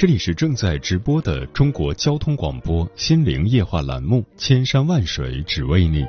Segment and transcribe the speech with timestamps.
[0.00, 6.02] 这里是正在直播的中国交通广播心灵夜话栏目《千山万水只为你》，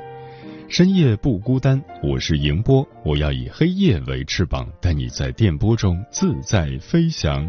[0.66, 1.78] 深夜不孤单。
[2.02, 7.46] 我是迎波，我要以黑夜为翅膀，带你在电波中自在飞翔。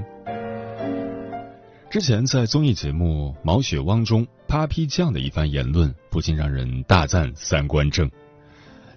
[1.90, 8.12] 之前在综艺节目《毛血汪》中，Papi 酱的一番言论不禁让人大赞三观正。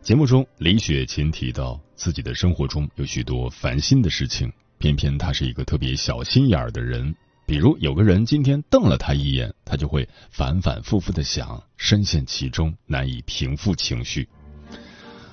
[0.02, 7.14] 节目中，李雪琴提到自己的生活中有许多烦心的事情，偏偏她是一个特别小心眼儿的人。
[7.46, 14.28] 比如有个人今天瞪了他一眼，他就会反反复复的想，深陷其中，难以平复情绪。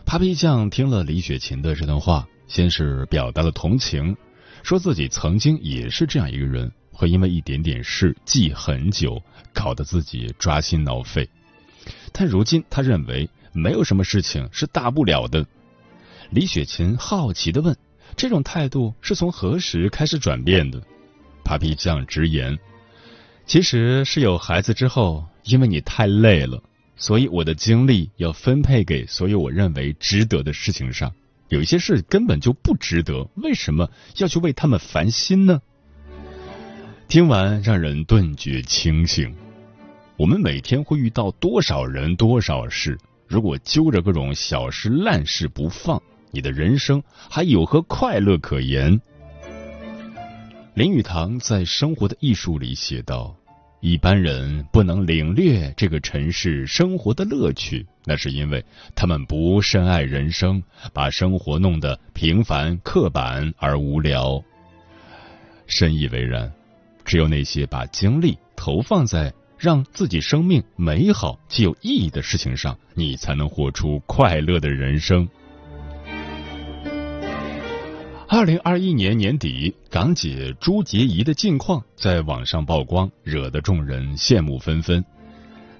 [0.05, 4.15] 扒皮酱听了李雪琴的这段话，先是表达了同情，
[4.61, 9.19] 说自己曾经也是这样一个人，会因为一点点事记很久，
[9.51, 11.27] 搞得自己抓心挠肺。
[12.11, 15.43] 但如今他认为没有什么事情是大不了的。
[16.29, 17.75] 李雪琴好奇的问
[18.15, 20.79] ：“这种态度是从何时开始转变的？”
[21.43, 22.57] 扒皮酱直言
[23.45, 26.61] ：“其实是有孩子之后，因为你太累了，
[26.95, 31.13] 所以我的精力要分配给所有我认为值得的事情上。
[31.49, 35.61] 有一些事根本就不值得，为什么要去为他们烦心呢？”
[37.07, 39.35] 听完，让人顿觉清醒。
[40.15, 42.97] 我们每天会遇到多少人、多少事？
[43.27, 46.01] 如果揪着各种小事烂事不放，
[46.31, 48.99] 你的人生还有何快乐可言？
[50.75, 53.35] 林语堂在《生活的艺术》里写道
[53.79, 64.43] ：“一般人不能领略这个尘世生活的乐趣，那是因为他们不深爱人生，把生活弄得平凡、刻板而无聊。”
[65.67, 66.51] 深以为然。
[67.05, 75.29] 只有那些把精力投放在让自己生命美好且有意义的事情上，你才能活出快乐的人生。
[78.35, 85.05] 二零二一年年底，港姐朱洁仪的近况在网上曝光，惹得众人羡慕纷纷。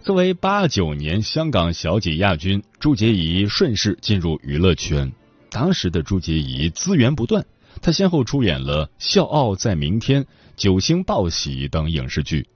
[0.04, 5.12] 作为八九年香港小姐亚军，朱洁仪顺势进入娱乐圈。
[5.50, 7.44] 当时的朱洁仪资源不断，
[7.82, 10.22] 她先后出演了《笑傲在明天》
[10.56, 12.48] 《九星报喜》等影视剧。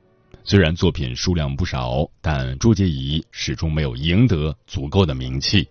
[0.44, 5.68] 虽然作品数量不少，但朱洁仪始终没有赢得足够的名气。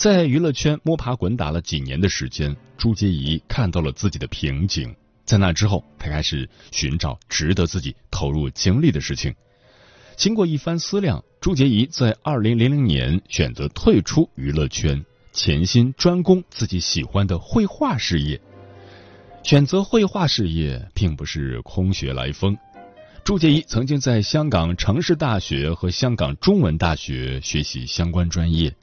[0.00, 4.96] 在娱乐圈摸爬滚打了几年的时间，朱洁仪看到了自己的瓶颈。
[5.26, 9.34] 在那之后，她开始寻找值得自己投入精力的事情。
[10.16, 18.40] 经过一番思量，朱洁仪在二零零零年选择退出娱乐圈，潜心专攻自己喜欢的绘画事业。
[19.42, 22.56] 选择绘画事业并不是空穴来风。
[23.22, 28.74] 朱洁仪曾经在香港城市大学和香港中文大学学习相关专业。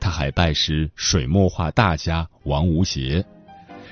[0.00, 3.24] 他还拜师水墨画大家王无邪，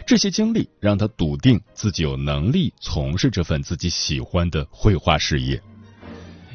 [0.06, 5.60] 这些经历让他笃定自己有能力从事这份自己喜欢的绘画事业。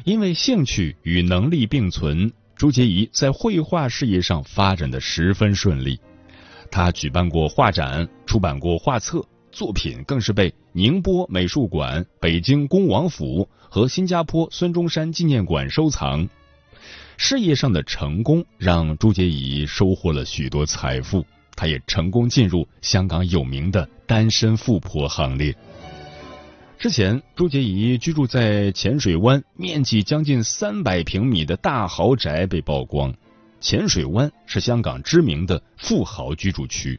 [0.04, 6.00] 因为兴趣与能力并存，朱洁仪在绘画事业上发展的十分顺利。
[6.70, 16.28] 他举办过画展，出版过画册，作品更是被宁波美术馆、北京恭王府和新加坡孙中山纪念馆收藏。
[17.22, 21.22] 事业上的成功让朱洁仪收获了许多财富，
[21.54, 25.54] 她也成功进入香港有名的单身富婆行列。
[26.78, 33.14] 之前，朱洁仪居住在浅水湾，面积将近三百平米的大豪宅被曝光。
[33.60, 36.98] 浅水湾是香港知名的富豪居住区，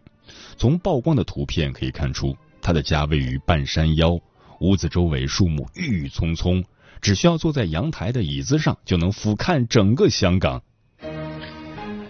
[0.55, 4.19] 从曝光的图片可以看出，他的家位于半山腰，
[4.59, 6.63] 屋子周围树木郁郁葱葱。
[7.01, 10.61] 只需要坐在阳台的椅子上，就能俯瞰整个香港。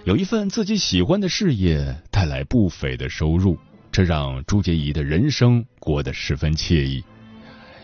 [0.04, 3.58] 有一份自己喜欢的事业，带来不菲的收入，
[3.92, 7.04] 这让朱洁仪的人生过得十分惬意。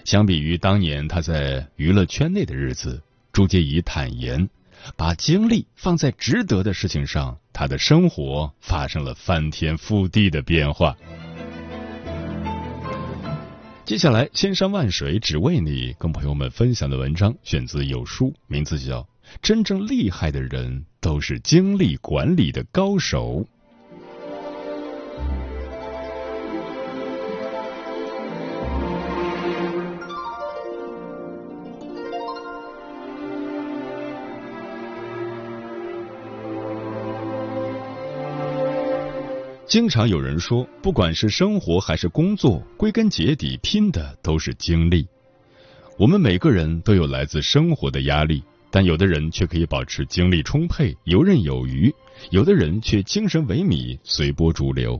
[0.03, 3.01] 相比于当年她在娱乐圈内的日子，
[3.31, 4.49] 朱洁仪坦言，
[4.95, 10.95] 把精力放在值得的事情上，他的生活发生了翻天覆地的变化。
[13.87, 19.03] 接下来，千山万水只为你，跟朋友们分享的文章选自有书，名字叫
[19.41, 23.45] 《真正厉害的人都是精力管理的高手》。
[39.77, 45.07] 经常有人说，不管是生活还是工作，归根结底拼的都是精力。
[45.99, 51.91] 我们每个人都有来自生活的压力，但有的人却可以保持精力充沛、游刃有余；
[52.31, 54.99] 有的人却精神萎靡、随波逐流。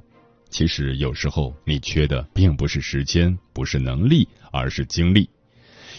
[0.52, 5.28] 其实有时候你缺的并不是时间，不是能力，而是精力。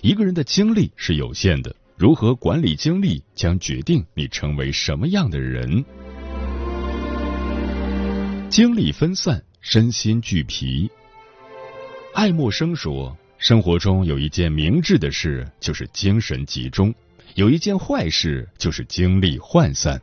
[0.02, 5.84] 一个人的精力是有限的，如何管理精力，将决定你成为什么样的人。
[8.50, 10.90] 精力分散，身心俱疲。
[12.14, 16.90] 爱默生说：“生活中有一件明智的事，就是精神集中；
[17.34, 20.00] 有一件坏事，就是精力涣散。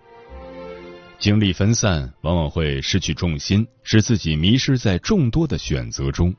[1.18, 6.34] 精力分散，往往会失去重心，使自己迷失在众多的选择中。”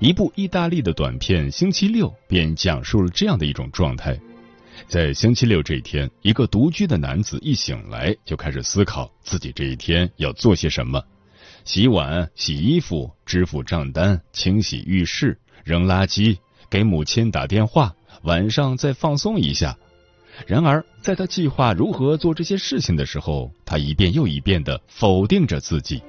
[0.00, 4.18] 一部意大利的短片《星期六》便讲述了这样的一种状态。
[4.86, 11.02] 在星期六这一天，一个独居的男子一醒来就开始思考自己这一天要做些什么：
[11.64, 16.38] 洗碗、洗衣服、支付账单、清洗浴室、扔垃圾、
[16.70, 19.76] 给母亲打电话，晚上再放松一下。
[20.46, 26.00] 然而，在他计划如何做这些事情的时候，他一遍又一遍的否定着自己，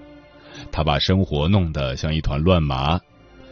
[0.72, 3.00] 他把生活弄得像一团乱麻。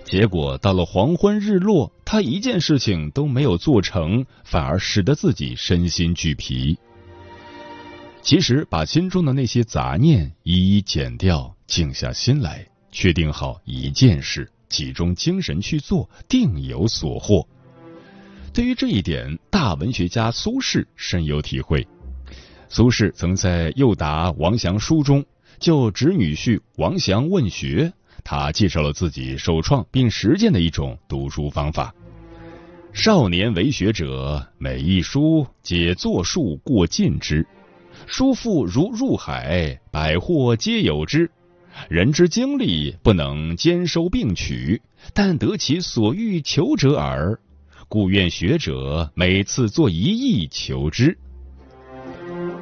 [0.05, 6.79] 结果到了黄昏日落，他一件事情都没有做成，反而使得自己身心俱疲。
[8.21, 17.45] 其实，把心中的那些杂念一一减掉，静下心来，确定好一件事，集中精神去做，定有所获。
[18.53, 21.85] 对于这一点，大文学家苏轼深有体会。
[22.69, 25.25] 苏轼曾在《又答王祥书》中
[25.59, 27.91] 就侄女婿王祥问学。
[28.23, 31.95] 他介绍了自己首创并实践的一种读书方法：
[32.97, 37.45] 少年为学者，每一书皆作数过尽之，
[38.07, 41.29] 书富如入海，百货皆有之。
[41.89, 44.81] 人之精力不能兼收并取，
[45.13, 47.39] 但得其所欲求者耳。
[47.87, 51.15] 故愿学者每次作一意求之。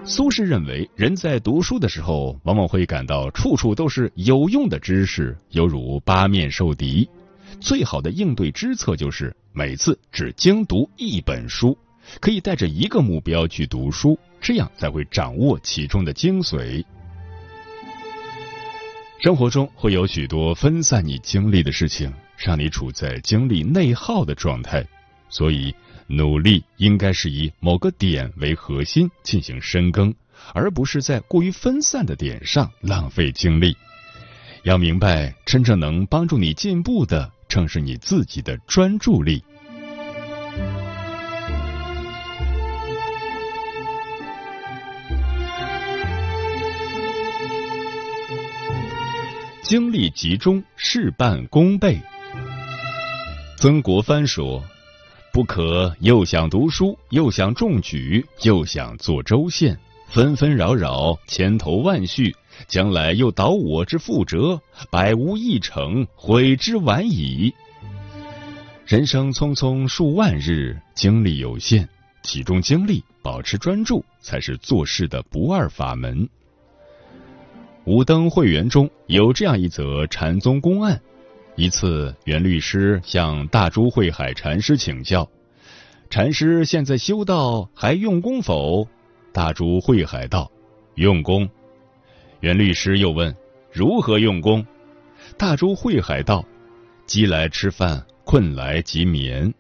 [0.04, 7.08] 苏轼认为，人在读书的时候，往往会感到处处都是有用的知识，犹如八面受敌。
[7.60, 11.78] 最好的应对之策就是每次只精读一本书，
[12.20, 16.84] 可以带着一个目标去读书，这样才会掌握其中的精髓。
[19.24, 24.86] 生活中会有许多分散你精力的事情，让你处在精力内耗的状态，
[25.30, 25.74] 所以。
[26.08, 30.14] 努力应该是以某个点为核心进行深耕，
[30.54, 33.76] 而不是在过于分散的点上浪费精力。
[34.62, 39.42] 要明白，真正能帮助你进步的，正是你自己的专注力。
[49.62, 51.98] 精力集中，事半功倍。
[53.56, 54.62] 曾国藩说。
[55.32, 59.78] 不可又想读书，又想中举，又想做州县，
[60.10, 62.36] 纷纷扰扰，千头万绪，
[62.68, 67.54] 将来又倒我之覆辙，百无一成，悔之晚矣。
[68.86, 71.88] 人生匆匆数万日，精力有限，
[72.22, 76.30] 集中精力，保持专注，才是做事的不二法门。
[77.86, 81.00] 五灯会员中有这样一则禅宗公案。
[81.56, 85.30] 一次，袁律师向大珠慧海禅师请教
[86.10, 88.88] ：“禅师现在修道还用功否？”
[89.32, 90.52] 大珠慧海道
[90.96, 91.50] ：“用功。”
[92.42, 93.36] 袁律师又问
[93.72, 94.66] ：“如何用功？”
[95.38, 96.46] 大珠慧海道
[97.08, 99.54] ：“饥来吃饭，困来即眠。”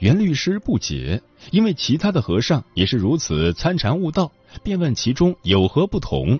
[0.00, 4.30] 袁律师不解，因为其他的和尚也是如此参禅悟道，
[4.62, 6.38] 便问其中有何不同。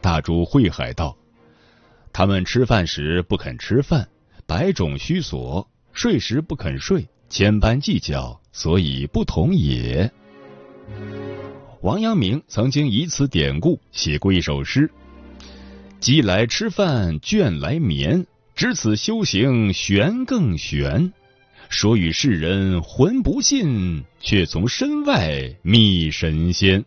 [0.00, 1.16] 大珠慧海道。
[2.12, 4.08] 他们吃饭时不肯吃饭，
[4.46, 10.10] 百种虚索；睡时不肯睡，千般计较，所以不同也。
[11.86, 14.90] 王阳明曾经以此典故写过一首诗
[16.02, 18.26] ：“饥来吃饭，倦来眠，
[18.56, 21.12] 知此修行玄更玄。
[21.68, 26.84] 说与世人浑不信，却从身外觅神仙。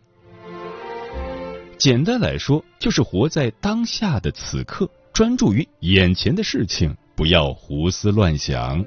[1.78, 8.84] 简单来说，就是活在当下的此刻，专注于眼前的事情，不要胡思乱想。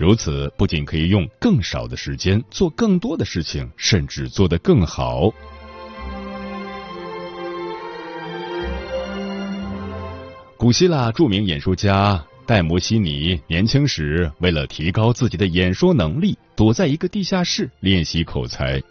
[0.00, 5.30] 如此不仅可以用更少的时间做更多的事情，甚至做得更好。
[10.56, 12.24] 古希腊著名演说家。
[12.46, 18.82] 戴摩西尼年轻时为了提高自己的演说能力，躲在一个地下室练习口才。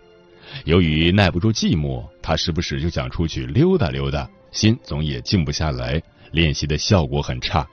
[0.63, 5.99] 由于耐不住寂寞，他时不时就想出去溜达溜达，心总也静不下来，
[6.31, 7.67] 练习的效果很差。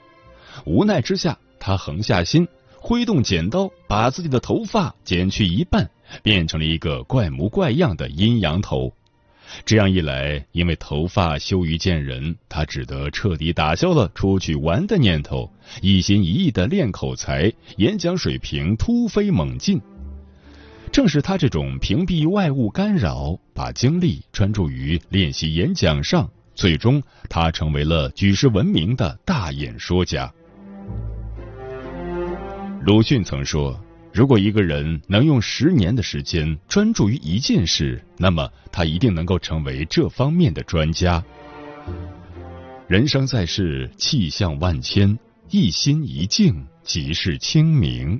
[0.65, 2.45] 无奈之下，他横下心，
[2.87, 5.89] 挥动剪刀，把自己的头发剪去一半，
[6.23, 8.93] 变成了一个怪模怪样的阴阳头。
[9.65, 15.51] 这样一来，因为头发羞于见人，他只得彻底打消了出去玩的念头，
[15.81, 19.81] 一心一意的练口才，演讲水平突飞猛进。
[20.89, 30.33] 正是他这种屏蔽外物干扰，把精力专注于练习演讲上，最终他成为了举世闻名的大演说家。
[32.81, 33.79] 鲁迅曾说。
[34.13, 41.23] 如果一个人能用十年的时间专注于一件事，那么他一定能够成为这方面的专家。
[42.87, 45.19] 人生在世，气象万千，
[45.51, 48.19] 一心一静即是清明。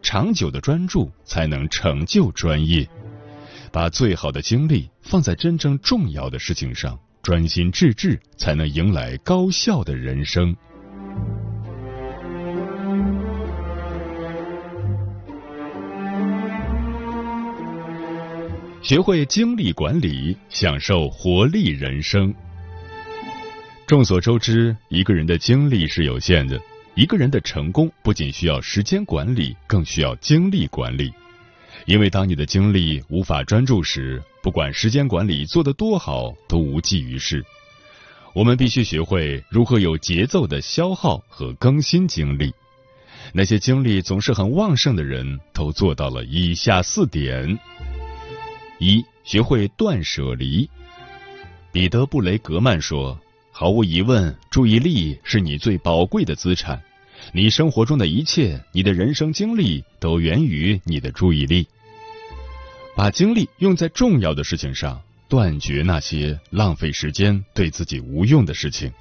[0.00, 2.88] 长久的专注才能成就专业。
[3.70, 10.56] 把最好的精力放在真正重要的事情上，专心致志，才能迎来高效的人生。
[18.86, 22.32] 学会精力管理，享受活力人生。
[23.84, 26.56] 众所周知，一个人的精力是有限的。
[26.94, 31.12] 一个人的成功不仅需要时间管理，更需要精力管理。
[31.86, 37.44] 因为当你的精力无法专注时，不管时间管理做得多好，都无济于事。
[38.34, 42.54] 我们必须学会如何有节奏的消耗和更新精力。
[43.32, 47.58] 那些精力总是很旺盛的人，都做到了以下四点。
[48.78, 50.68] 一学会断舍离。
[51.72, 53.18] 彼得·布雷格曼说
[53.52, 56.82] ：“毫无疑问，注意力是你最宝贵的资产。
[57.32, 61.66] 你生活中的一切，你的人生经历，都源于你的注意力。
[62.94, 68.92] 把精力用在重要的事情上，断绝那些浪费时间、对自己无用的事情。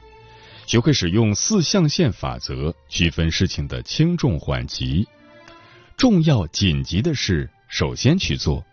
[0.66, 5.08] 学会使用四象限法则，区分事情的轻重缓急。
[5.96, 8.66] 重要紧急的事，首先去做。”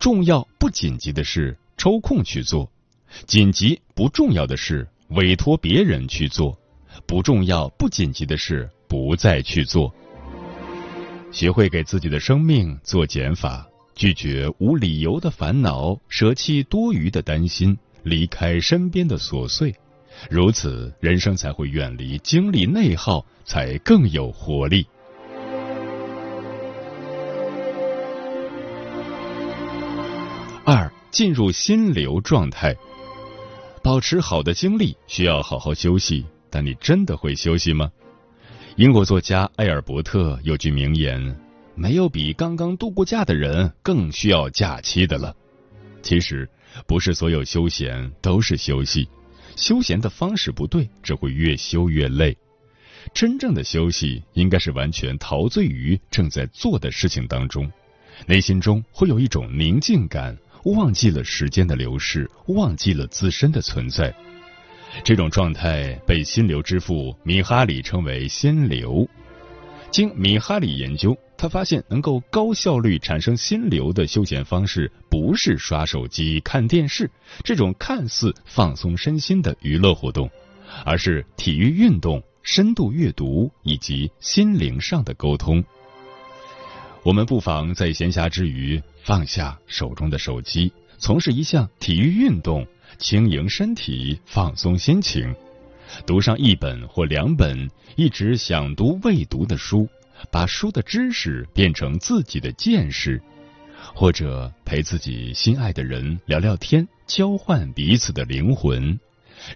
[0.00, 2.72] 重要不紧急的事抽空去做，
[3.26, 6.58] 紧急不重要的事委托别人去做，
[7.06, 9.94] 不重要不紧急的事不再去做。
[11.30, 19.74] 学会给自己的生命做减法，拒绝无理由的烦恼，舍弃多余的担心，离开身边的琐碎，
[20.30, 24.86] 如此人生才会远离精力内耗，才更有活力。
[31.10, 32.76] 进入心流状态。
[33.82, 37.90] 保持好的精力需要好好休息，但你真的会休息吗？
[38.76, 41.36] 英国作家埃尔伯特有句名言
[41.74, 45.34] ：“没有比刚刚度过假的人更需要假期的了。”
[46.02, 46.48] 其实，
[46.86, 49.08] 不是所有休闲都是休息，
[49.56, 52.36] 休闲的方式不对，只会越休越累。
[53.12, 57.70] 真正的休息应该是完全陶醉于正在做的事情当中，
[58.26, 60.36] 内心中会有一种宁静感。
[60.64, 64.14] 忘记了时间的流逝，忘记了自身的存在，
[65.02, 69.08] 这种状态被心流之父米哈里称为“心流”。
[69.90, 77.10] 经米哈里研究，他发现能够高效率产生心流的休闲方式，不是刷手机、看电视
[77.42, 80.30] 这种看似放松身心的娱乐活动，
[80.84, 85.64] 而是体育运动、深度阅读以及心灵上的沟通。
[87.02, 88.80] 我们不妨在闲暇之余。
[89.02, 92.66] 放下手中的手机，从事一项体育运动，
[92.98, 95.34] 轻盈身体，放松心情，
[96.06, 99.88] 读上一本或两本一直想读未读的书，
[100.30, 103.20] 把书的知识变成自己的见识，
[103.94, 109.00] 或者陪自己心爱的人聊聊天，交换彼此的灵魂，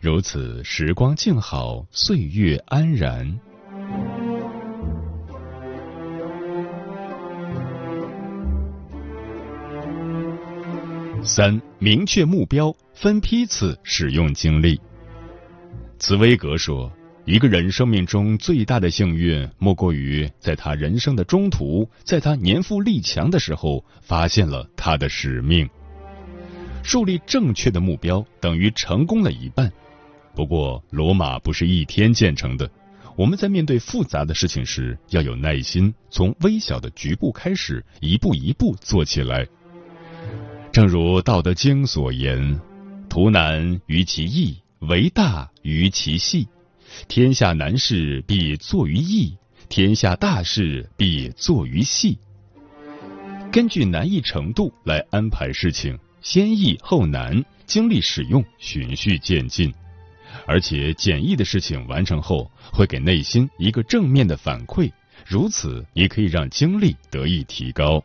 [0.01, 3.39] 如此时光静好，岁月安然。
[11.27, 14.79] 三、明确目标，分批次使用精力。
[15.99, 16.93] 茨威格说
[17.25, 25.69] ：“一个人生命中最大的幸运，莫过于在他人生的中途，在他年富力强的时候，发现了他的使命。
[26.83, 29.73] 树立正确的目标，等于成功了一半。
[30.35, 32.71] 不过，罗马不是一天建成的。
[33.17, 39.47] 我们在面对复杂的事情时，要有耐心，从微小的局部开始，一步一步做起来。
[40.75, 42.61] 正如《道德经》所言
[43.09, 46.49] ：“图难于其易，为大于其细。”
[47.07, 49.39] 天下难事必作于易，
[49.69, 52.19] 天下大事必作于细。
[53.53, 59.73] 根据难易程度来安排事情，先易后难，精力使用循序渐进。
[60.45, 64.91] 而且简易的事情完成后，会给内心一个正面的反馈，
[65.25, 68.03] 如此也可以让精力得以提高。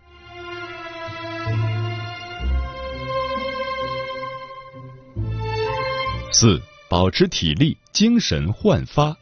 [6.31, 6.61] 四。
[6.89, 9.15] 保持体力，精神焕发。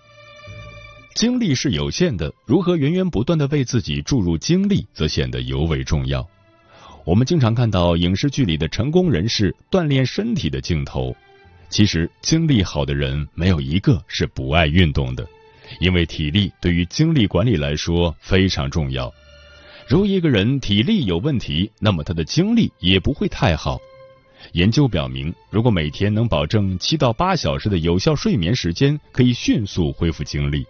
[1.14, 6.26] 精力是有限的，如何源源不断的为自己注入精力，则显得尤为重要。
[7.04, 11.14] 我们经常看到影视剧里的成功人士锻炼身体的镜头，
[11.68, 15.28] 其实精力好的人没有一个是不爱运动的，
[15.82, 19.14] 因为体力对于精力管理来说非常重要。
[19.90, 23.78] 如一个人体力有问题，那么他的精力也不会太好。
[24.54, 30.66] 研究表明，如果每天能保证七到八小时的有效睡眠时间，可以迅速恢复精力。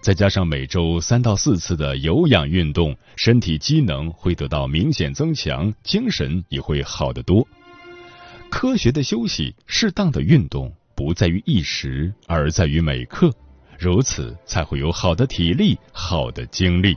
[0.00, 7.46] 再加上每周三到四次的有氧运动，身体机能会得到明显增强，精神也会好得多。
[8.50, 13.34] 科学的休息，适当的运动，不在于一时，而在于每刻。
[13.78, 16.96] 如此，才会有好的体力，好的精力。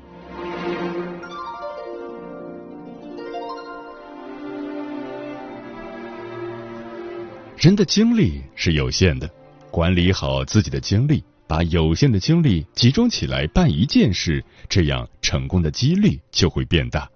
[7.62, 9.30] 人的精力是有限的，
[9.70, 17.08] 管理好自己的精力，把有限的精力集中起来办一件事，这样成功的几率就会变大。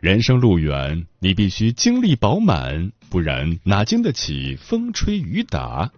[0.00, 5.88] 人生路远，你必须精力饱满，不然哪经得起风吹雨打？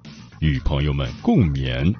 [0.41, 1.95] 与朋友们共勉。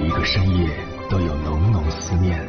[0.00, 0.66] 每一个深夜
[1.10, 2.42] 都有浓浓思念，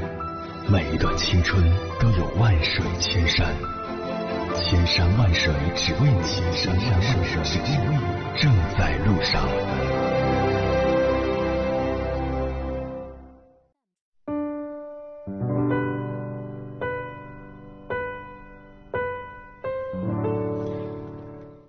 [0.70, 1.62] 每一段青春
[2.00, 3.54] 都有万水千山，
[4.56, 6.24] 千山万水只为你，
[6.56, 9.46] 千山万水只为你，正在路上。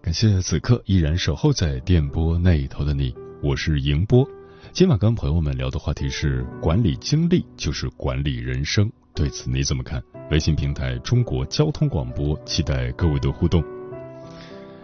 [0.00, 4.24] 感谢此刻依然守候在电波那一头的你，我是迎波。
[4.72, 10.02] 今晚跟朋友们聊的话题是管理精力就是管理人生，对此你怎么看？
[10.30, 13.62] 微信平台中国交通广播，期待各位的互动。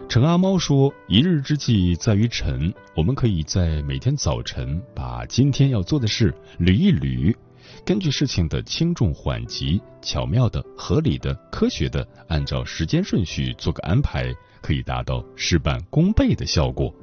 [0.07, 7.35] 陈阿猫说：“一日之计在于晨，我们可以在每天早晨把今天要做的事捋一捋，
[7.83, 16.93] 根据事情的轻重缓急，巧妙的、合理的、科学的，按照时间顺序做个安排，可以达到事半功倍的效果。”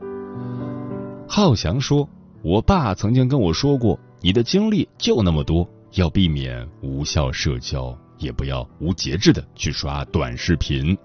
[1.28, 2.08] 浩翔说。
[2.46, 10.96] 我爸曾经跟我说过：“你的精力就那么多，要避免无效社交，也不要无节制的去刷短视频。”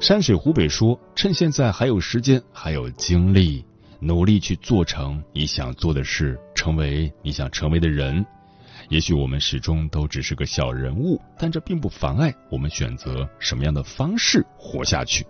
[0.00, 3.62] 山水湖北说：“趁现在还有时间，还有精力，
[3.98, 8.24] 努力去做成你想做的事，成为你想成为的人。
[8.88, 15.26] 也许我们始终都只是个小人物，但这并不妨碍我们选择什么样的方式活下去。”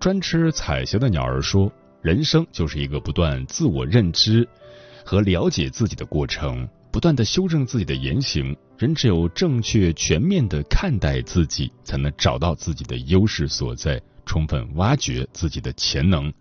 [0.00, 1.70] 专吃彩霞的鸟儿说。
[2.02, 4.46] 人生就是一个不断自我认知
[5.04, 8.56] 和了解自己的过程，不断的修正自己的言行。
[8.76, 16.32] 人只有正确、全面的看待自己，才能找到自己的优势所在，充分挖掘自己的潜能。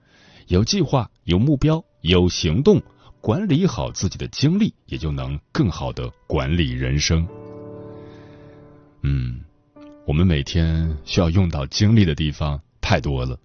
[0.47, 2.82] 有计划、有目标、有行动，
[3.21, 7.28] 管理好自己的精力，也就能更好的管理人生。
[9.04, 9.41] 嗯，
[10.08, 13.38] 我们每天需要用到精力的地方太多了。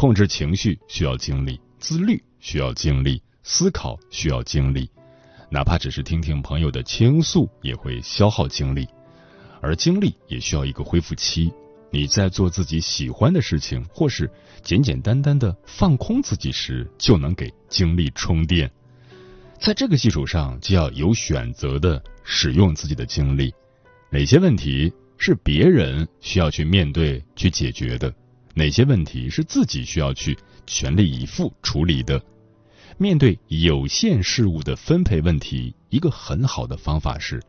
[0.00, 4.88] 控制情绪需要精力，自律需要精力，思考需要精力，
[5.50, 8.88] 哪怕只是听听朋友的倾诉也会消耗精力，
[9.60, 11.52] 而精力也需要一个恢复期。
[11.90, 14.30] 你在做自己喜欢的事情，或是
[14.62, 18.70] 简简单单的放空自己时，就能给精力充电。
[19.58, 23.52] 在这个基础上，就要有选择的使用自己的精力。
[24.08, 28.14] 哪些问题是别人需要去面对、去解决的？
[28.54, 30.36] 哪些问题是自己需要去
[30.66, 32.20] 全力以赴处理的？
[32.98, 37.40] 面对有限事物的分配问题，一个很好的方法是，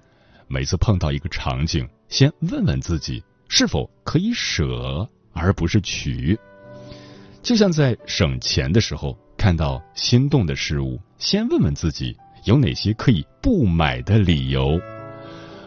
[0.48, 6.40] 每次碰到一个场景，先问问自己是否可以舍，而不是取。
[7.44, 14.80] 就像在省钱的时候，看到心动的事物，先问问自己有哪些可以不买的理由。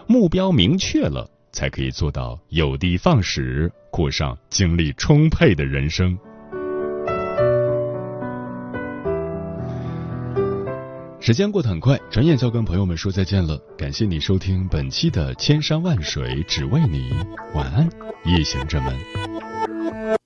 [0.07, 1.29] 目标明确了。
[1.55, 6.19] 才可以做到有的放矢，过上精力充沛的人生。
[11.21, 13.57] 时间过得很快，转眼就要跟朋友们说再见了。
[13.79, 17.11] 感谢你收听本期的《千山万水只为你》，
[17.55, 17.89] 晚安，
[18.25, 20.24] 夜行者们。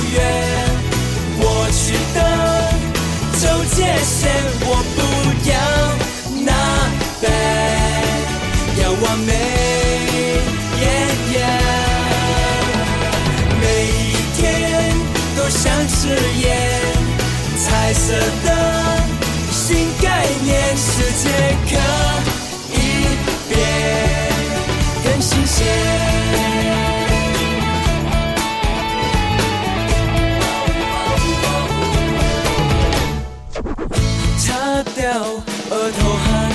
[0.00, 0.16] 超越
[1.38, 2.18] 过去的
[3.38, 3.42] 旧
[3.74, 4.32] 界线，
[4.62, 4.98] 我不
[5.48, 5.52] 要
[6.42, 6.50] 那
[7.20, 7.24] 杯，
[8.82, 9.30] 要完美。
[13.60, 13.92] 每一
[14.36, 14.40] 天
[15.36, 15.98] 都想实
[16.38, 16.48] 验
[17.58, 18.48] 彩色的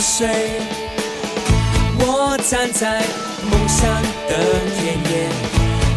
[0.05, 0.61] 谁？
[1.97, 3.01] 我站在
[3.49, 3.89] 梦想
[4.29, 4.33] 的
[4.77, 5.27] 田野，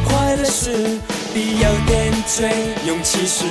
[0.08, 0.98] 快乐是
[1.34, 2.48] 必有点缀，
[2.86, 3.44] 勇气是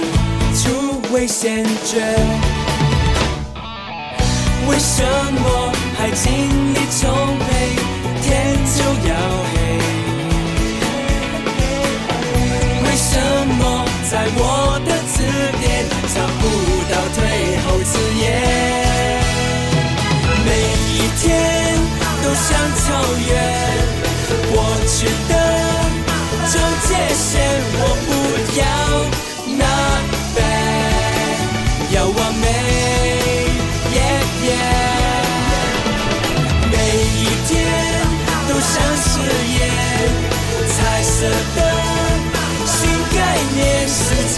[0.57, 2.01] 出危险决。
[4.67, 6.27] 为什么还精
[6.73, 7.45] 力充沛，
[8.23, 9.13] 天就要
[9.53, 9.55] 黑？
[12.83, 13.13] 为什
[13.59, 14.41] 么在我
[14.87, 15.21] 的字
[15.61, 16.43] 典查不
[16.91, 17.17] 到退
[17.63, 18.86] 后字眼？
[21.19, 21.25] 天
[22.23, 22.85] 都像草
[23.27, 23.29] 原，
[24.51, 24.55] 过
[24.87, 24.95] 去
[25.27, 25.33] 的
[26.47, 26.53] 旧
[26.87, 27.25] 界限
[27.73, 28.09] 我不
[28.59, 28.61] 要
[29.57, 31.39] ，Not bad，
[31.95, 32.45] 要完美
[33.93, 34.55] ，Yeah Yeah，
[36.71, 36.73] 每
[37.17, 37.49] 一天
[38.47, 39.09] 都像誓
[39.57, 39.59] 言，
[40.69, 41.15] 彩色
[41.55, 41.59] 的
[42.65, 42.77] 新
[43.15, 43.17] 概
[43.55, 43.97] 念，时
[44.35, 44.37] 间。